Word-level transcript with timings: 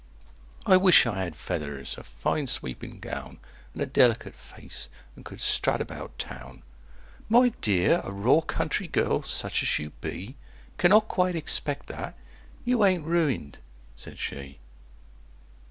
"I 0.65 0.77
wish 0.77 1.05
I 1.05 1.21
had 1.25 1.35
feathers, 1.35 1.95
a 1.95 2.03
fine 2.03 2.47
sweeping 2.47 2.99
gown, 2.99 3.39
And 3.73 3.83
a 3.83 3.85
delicate 3.85 4.33
face, 4.33 4.89
and 5.15 5.23
could 5.23 5.39
strut 5.39 5.79
about 5.79 6.17
Town!" 6.17 6.63
"My 7.29 7.49
dear 7.61 8.01
a 8.03 8.11
raw 8.11 8.41
country 8.41 8.87
girl, 8.87 9.21
such 9.21 9.61
as 9.61 9.77
you 9.77 9.91
be, 10.01 10.37
Cannot 10.79 11.07
quite 11.07 11.35
expect 11.35 11.85
that. 11.85 12.17
You 12.65 12.83
ain't 12.83 13.05
ruined," 13.05 13.59
said 13.95 14.17
she. 14.17 14.57